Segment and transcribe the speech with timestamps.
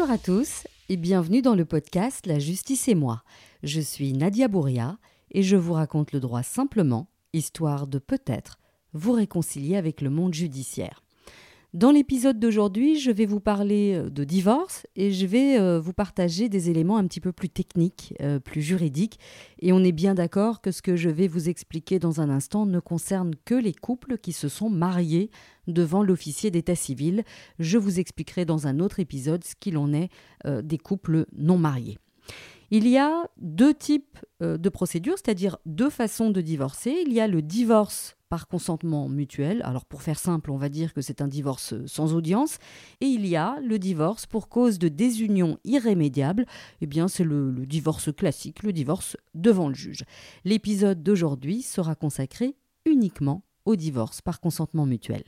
[0.00, 3.22] Bonjour à tous et bienvenue dans le podcast La justice et moi.
[3.62, 4.96] Je suis Nadia Bouria
[5.30, 8.58] et je vous raconte le droit simplement, histoire de peut-être
[8.94, 11.02] vous réconcilier avec le monde judiciaire.
[11.72, 15.92] Dans l'épisode d'aujourd'hui, je vais vous parler euh, de divorce et je vais euh, vous
[15.92, 19.20] partager des éléments un petit peu plus techniques, euh, plus juridiques.
[19.60, 22.66] Et on est bien d'accord que ce que je vais vous expliquer dans un instant
[22.66, 25.30] ne concerne que les couples qui se sont mariés
[25.68, 27.22] devant l'officier d'état civil.
[27.60, 30.08] Je vous expliquerai dans un autre épisode ce qu'il en est
[30.62, 31.98] des couples non mariés.
[32.70, 37.02] Il y a deux types de procédures, c'est-à-dire deux façons de divorcer.
[37.04, 39.60] Il y a le divorce par consentement mutuel.
[39.64, 42.58] Alors pour faire simple, on va dire que c'est un divorce sans audience.
[43.00, 46.46] Et il y a le divorce pour cause de désunion irrémédiable.
[46.80, 50.04] Eh bien c'est le, le divorce classique, le divorce devant le juge.
[50.44, 52.54] L'épisode d'aujourd'hui sera consacré
[52.86, 55.24] uniquement au divorce par consentement mutuel.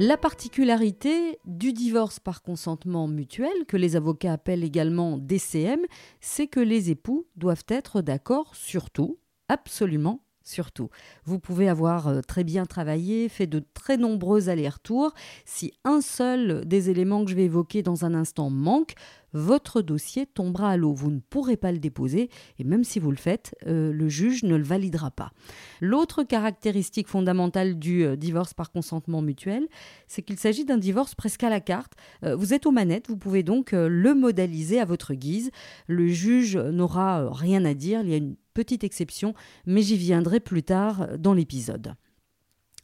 [0.00, 5.80] La particularité du divorce par consentement mutuel, que les avocats appellent également DCM,
[6.20, 9.18] c'est que les époux doivent être d'accord sur tout,
[9.48, 10.88] absolument surtout.
[11.24, 15.12] Vous pouvez avoir euh, très bien travaillé, fait de très nombreux allers-retours.
[15.44, 18.94] Si un seul des éléments que je vais évoquer dans un instant manque,
[19.32, 20.92] votre dossier tombera à l'eau.
[20.92, 24.42] Vous ne pourrez pas le déposer et même si vous le faites, euh, le juge
[24.44, 25.32] ne le validera pas.
[25.80, 29.66] L'autre caractéristique fondamentale du euh, divorce par consentement mutuel,
[30.06, 31.92] c'est qu'il s'agit d'un divorce presque à la carte.
[32.22, 35.50] vous êtes aux manettes, vous pouvez donc le modaliser à votre guise.
[35.86, 38.00] Le juge n'aura rien à dire.
[38.02, 39.34] Il y a une petite exception,
[39.66, 41.94] mais j'y viendrai plus tard dans l'épisode.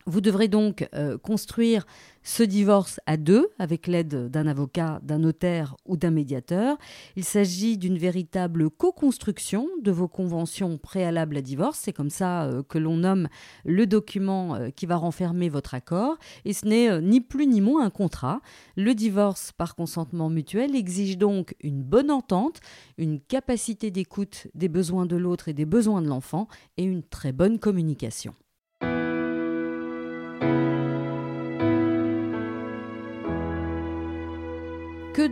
[0.07, 1.87] Vous devrez donc euh, construire
[2.25, 6.77] ce divorce à deux avec l'aide d'un avocat, d'un notaire ou d'un médiateur.
[7.17, 11.79] Il s'agit d'une véritable co-construction de vos conventions préalables à divorce.
[11.83, 13.29] C'est comme ça euh, que l'on nomme
[13.65, 16.17] le document euh, qui va renfermer votre accord.
[16.45, 18.41] Et ce n'est ni plus ni moins un contrat.
[18.77, 22.61] Le divorce par consentement mutuel exige donc une bonne entente,
[22.97, 27.33] une capacité d'écoute des besoins de l'autre et des besoins de l'enfant et une très
[27.33, 28.35] bonne communication.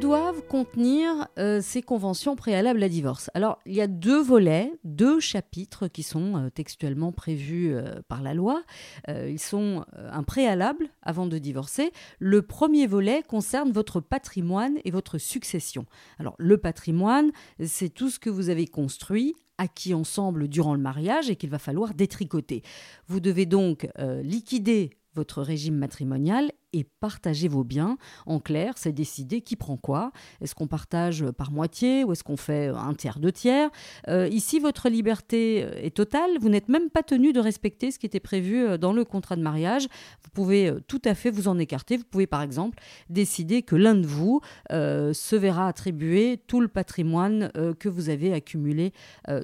[0.02, 5.20] Doivent contenir euh, ces conventions préalables à divorce Alors, il y a deux volets, deux
[5.20, 8.64] chapitres qui sont euh, textuellement prévus euh, par la loi.
[9.08, 11.92] ils sont un préalable avant de divorcer.
[12.18, 15.86] Le premier volet concerne votre patrimoine et votre succession.
[16.18, 17.30] Alors, le patrimoine,
[17.64, 21.60] c'est tout ce que vous avez construit acquis ensemble durant le mariage et qu'il va
[21.60, 22.62] falloir détricoter.
[23.06, 23.88] Vous devez donc
[24.22, 27.98] liquider votre régime matrimonial et partagez vos biens.
[28.26, 30.12] En clair, c'est décider qui prend quoi.
[30.40, 33.70] Est-ce qu'on partage par moitié ou est-ce qu'on fait un tiers, deux tiers?
[34.08, 36.30] Euh, Ici, votre liberté euh, est totale.
[36.40, 39.36] Vous n'êtes même pas tenu de respecter ce qui était prévu euh, dans le contrat
[39.36, 39.88] de mariage.
[40.22, 41.96] Vous pouvez tout à fait vous en écarter.
[41.96, 42.78] Vous pouvez par exemple
[43.10, 44.40] décider que l'un de vous
[44.70, 48.92] se verra attribuer tout le patrimoine que vous avez accumulé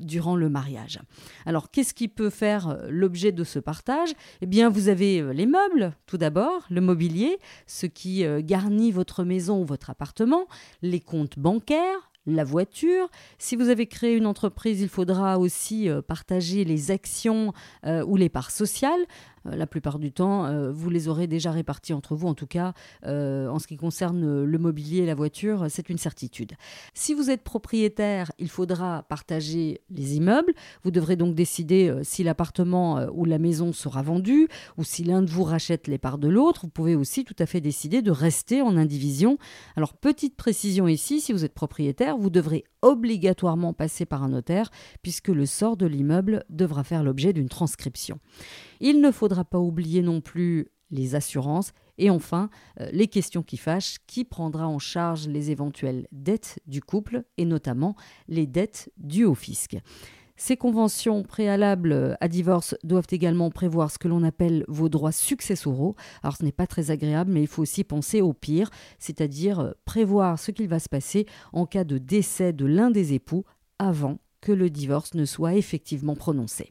[0.00, 1.00] durant le mariage.
[1.47, 4.11] Alors, qu'est-ce qui peut faire l'objet de ce partage?
[4.41, 7.18] Eh bien, vous avez les meubles, tout d'abord, le mobilier
[7.67, 10.47] ce qui euh, garnit votre maison ou votre appartement,
[10.83, 13.09] les comptes bancaires, la voiture.
[13.39, 17.53] Si vous avez créé une entreprise, il faudra aussi euh, partager les actions
[17.87, 19.01] euh, ou les parts sociales.
[19.49, 22.29] Euh, la plupart du temps, euh, vous les aurez déjà répartis entre vous.
[22.29, 25.99] En tout cas, euh, en ce qui concerne le mobilier et la voiture, c'est une
[25.99, 26.53] certitude.
[26.95, 30.53] Si vous êtes propriétaire, il faudra partager les immeubles.
[30.85, 35.31] Vous devrez donc décider si l'appartement ou la maison sera vendu ou si l'un de
[35.31, 36.63] vous rachète les parts de l'autre.
[36.63, 39.39] Vous pouvez aussi tout à fait décider de rester en indivision.
[39.77, 44.71] Alors, petite précision ici, si vous êtes propriétaire, vous devrez obligatoirement passer par un notaire
[45.03, 48.19] puisque le sort de l'immeuble devra faire l'objet d'une transcription.
[48.81, 52.49] Il ne faudra pas oublier non plus les assurances et enfin
[52.81, 57.44] euh, les questions qui fâchent, qui prendra en charge les éventuelles dettes du couple et
[57.44, 57.94] notamment
[58.29, 59.76] les dettes dues au fisc?
[60.40, 65.96] Ces conventions préalables à divorce doivent également prévoir ce que l'on appelle vos droits successoraux.
[66.23, 68.70] Alors ce n'est pas très agréable, mais il faut aussi penser au pire,
[69.00, 73.14] c'est-à-dire euh, prévoir ce qu'il va se passer en cas de décès de l'un des
[73.14, 73.44] époux
[73.81, 76.69] avant que le divorce ne soit effectivement prononcé.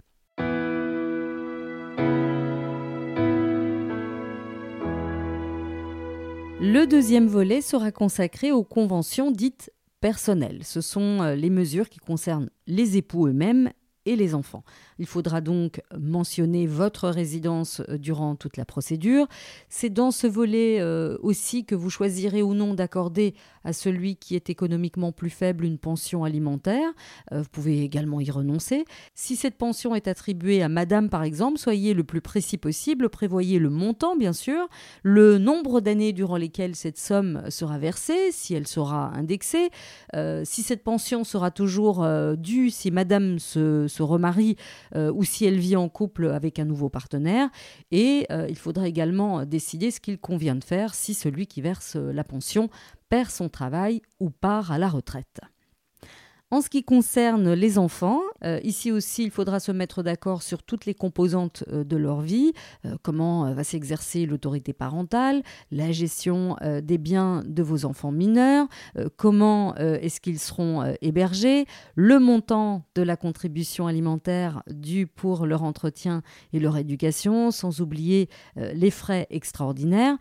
[6.60, 9.72] Le deuxième volet sera consacré aux conventions dites
[10.02, 10.64] personnelles.
[10.64, 13.72] Ce sont euh, les mesures qui concernent les époux eux-mêmes
[14.16, 14.64] les enfants.
[15.00, 19.28] Il faudra donc mentionner votre résidence euh, durant toute la procédure.
[19.70, 23.34] C'est dans ce volet euh, aussi que vous choisirez ou non d'accorder
[23.64, 26.90] à celui qui est économiquement plus faible une pension alimentaire.
[27.32, 28.86] Euh, vous pouvez également y renoncer.
[29.14, 33.60] Si cette pension est attribuée à madame par exemple, soyez le plus précis possible, prévoyez
[33.60, 34.68] le montant bien sûr,
[35.04, 39.70] le nombre d'années durant lesquelles cette somme sera versée, si elle sera indexée,
[40.44, 42.08] si cette pension sera toujours
[42.38, 44.56] due, si madame se, se remarie
[44.96, 47.50] euh, ou si elle vit en couple avec un nouveau partenaire.
[47.92, 51.96] Et euh, il faudra également décider ce qu'il convient de faire si celui qui verse
[51.96, 52.70] la pension
[53.10, 55.42] perd son travail ou part à la retraite.
[56.50, 60.64] En ce qui concerne les enfants, euh, ici aussi, il faudra se mettre d'accord sur
[60.64, 62.54] toutes les composantes euh, de leur vie,
[62.86, 68.68] euh, comment va s'exercer l'autorité parentale, la gestion des biens de vos enfants mineurs,
[69.16, 71.66] comment est-ce qu'ils seront hébergés,
[71.96, 76.22] le montant de la contribution alimentaire due pour leur entretien
[76.54, 80.18] et leur éducation, sans oublier les frais extraordinaires.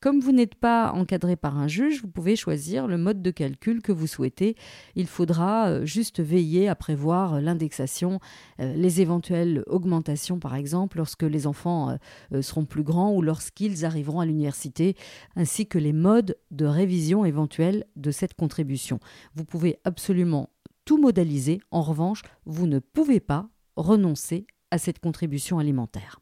[0.00, 3.82] comme vous n'êtes pas encadré par un juge, vous pouvez choisir le mode de calcul
[3.82, 4.56] que vous souhaitez.
[4.94, 8.20] Il faudra euh, juste veiller à prévoir l'indexation,
[8.60, 11.96] euh, les éventuelles augmentations par exemple lorsque les enfants
[12.32, 14.96] euh, seront plus grands ou lorsqu'ils arriveront à l'université,
[15.36, 19.00] ainsi que les modes de révision éventuels de cette contribution.
[19.34, 20.50] Vous pouvez absolument
[20.84, 26.21] tout modaliser, en revanche, vous ne pouvez pas renoncer à cette contribution alimentaire.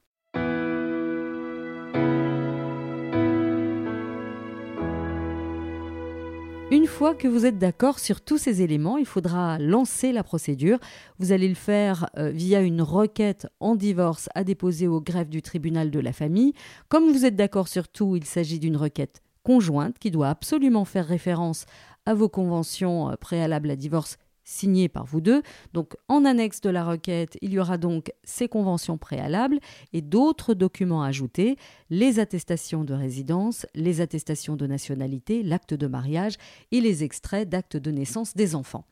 [6.71, 10.79] Une fois que vous êtes d'accord sur tous ces éléments, il faudra lancer la procédure.
[11.19, 15.43] Vous allez le faire euh, via une requête en divorce à déposer au greffe du
[15.43, 16.53] tribunal de la famille.
[16.89, 21.09] Comme vous êtes d'accord sur tout, il s'agit d'une requête conjointe qui doit absolument faire
[21.09, 21.67] référence
[22.07, 24.17] à vos conventions euh, préalables à divorce
[24.51, 25.43] signé par vous deux.
[25.73, 29.61] Donc en annexe de la requête, il y aura donc ces conventions préalables
[29.93, 31.57] et d'autres documents ajoutés,
[31.89, 36.35] les attestations de résidence, les attestations de nationalité, l'acte de mariage
[36.73, 38.85] et les extraits d'actes de naissance des enfants.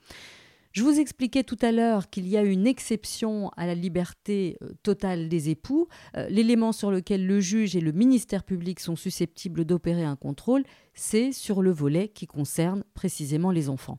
[0.73, 4.71] Je vous expliquais tout à l'heure qu'il y a une exception à la liberté euh,
[4.83, 5.89] totale des époux.
[6.17, 10.63] Euh, l'élément sur lequel le juge et le ministère public sont susceptibles d'opérer un contrôle,
[10.95, 13.97] c'est sur le volet qui concerne précisément les enfants.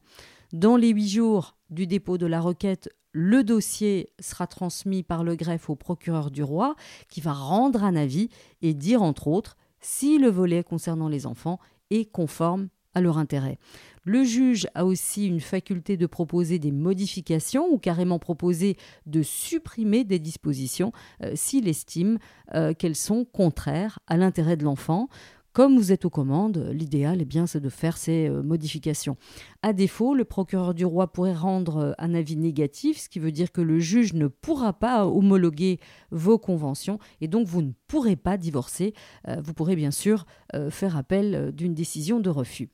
[0.53, 5.35] Dans les huit jours du dépôt de la requête, le dossier sera transmis par le
[5.35, 6.75] greffe au procureur du roi
[7.07, 8.29] qui va rendre un avis
[8.63, 11.59] et dire entre autres si le volet concernant les enfants
[11.91, 13.59] est conforme à leur intérêt.
[14.03, 18.75] Le juge a aussi une faculté de proposer des modifications ou carrément proposer
[19.05, 20.91] de supprimer des dispositions
[21.21, 22.17] euh, s'il estime
[22.55, 25.09] euh, qu'elles sont contraires à l'intérêt de l'enfant
[25.51, 29.17] comme vous êtes aux commandes, l'idéal, eh bien, c'est de faire ces euh, modifications.
[29.61, 33.33] À défaut, le procureur du roi pourrait rendre euh, un avis négatif, ce qui veut
[33.33, 38.15] dire que le juge ne pourra pas homologuer vos conventions et donc vous ne pourrez
[38.15, 38.93] pas divorcer.
[39.27, 40.25] Euh, vous pourrez bien sûr
[40.71, 42.69] faire appel d'une décision de refus.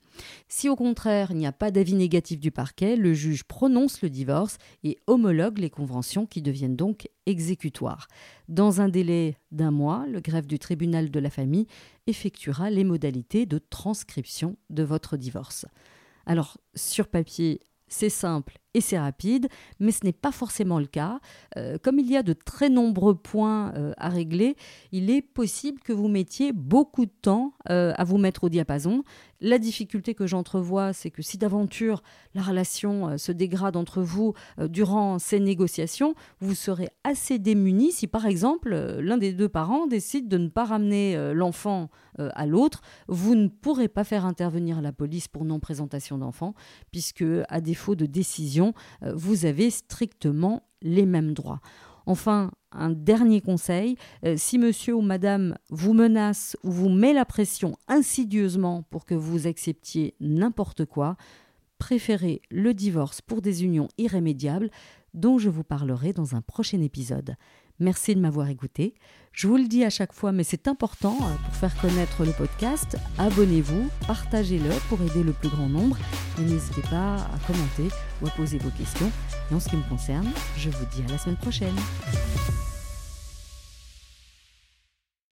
[0.47, 4.09] Si au contraire il n'y a pas d'avis négatif du parquet, le juge prononce le
[4.09, 8.07] divorce et homologue les conventions qui deviennent donc exécutoires.
[8.47, 11.67] Dans un délai d'un mois, le greffe du tribunal de la famille
[12.07, 15.65] effectuera les modalités de transcription de votre divorce.
[16.25, 19.47] Alors, sur papier, c'est simple et c'est rapide,
[19.79, 21.21] mais ce n'est pas forcément le cas.
[21.55, 24.57] Euh, comme il y a de très nombreux points euh, à régler,
[24.91, 29.03] il est possible que vous mettiez beaucoup de temps euh, à vous mettre au diapason.
[29.39, 32.03] La difficulté que j'entrevois, c'est que si d'aventure
[32.33, 38.25] la relation se dégrade entre vous durant ces négociations, vous serez assez démuni si par
[38.25, 42.81] exemple l'un des deux parents décide de ne pas ramener l'enfant à l'autre.
[43.09, 46.55] Vous ne pourrez pas faire intervenir la police pour non-présentation d'enfant,
[46.91, 48.64] puisque à défaut de décision,
[49.03, 51.59] euh, vous avez strictement les mêmes droits.
[52.05, 57.25] Enfin, un dernier conseil, euh, si monsieur ou madame vous menace ou vous met la
[57.25, 61.17] pression insidieusement pour que vous acceptiez n'importe quoi,
[61.77, 64.69] préférez le divorce pour des unions irrémédiables
[65.13, 67.35] dont je vous parlerai dans un prochain épisode.
[67.79, 68.93] Merci de m'avoir écouté.
[69.33, 72.31] Je vous le dis à chaque fois, mais c'est important euh, pour faire connaître le
[72.31, 72.97] podcast.
[73.17, 75.97] Abonnez-vous, partagez-le pour aider le plus grand nombre.
[76.39, 77.89] Et n'hésitez pas à commenter
[78.21, 79.11] ou à poser vos questions.
[79.51, 81.75] Et en ce qui me concerne, je vous dis à la semaine prochaine.